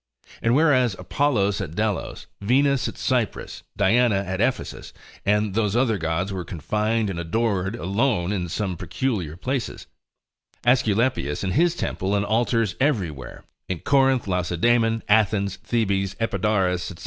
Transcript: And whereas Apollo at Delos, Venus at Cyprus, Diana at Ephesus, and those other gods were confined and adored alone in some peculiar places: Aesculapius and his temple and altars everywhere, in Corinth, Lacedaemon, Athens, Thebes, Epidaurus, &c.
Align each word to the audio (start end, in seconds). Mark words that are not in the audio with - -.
And 0.41 0.55
whereas 0.55 0.95
Apollo 0.97 1.49
at 1.59 1.75
Delos, 1.75 2.25
Venus 2.41 2.87
at 2.87 2.97
Cyprus, 2.97 3.61
Diana 3.77 4.15
at 4.15 4.41
Ephesus, 4.41 4.93
and 5.27 5.53
those 5.53 5.75
other 5.75 5.99
gods 5.99 6.33
were 6.33 6.43
confined 6.43 7.07
and 7.11 7.19
adored 7.19 7.75
alone 7.75 8.31
in 8.31 8.49
some 8.49 8.77
peculiar 8.77 9.37
places: 9.37 9.85
Aesculapius 10.65 11.43
and 11.43 11.53
his 11.53 11.75
temple 11.75 12.15
and 12.15 12.25
altars 12.25 12.73
everywhere, 12.79 13.43
in 13.69 13.81
Corinth, 13.81 14.27
Lacedaemon, 14.27 15.03
Athens, 15.07 15.57
Thebes, 15.57 16.15
Epidaurus, 16.19 16.81
&c. 16.85 16.95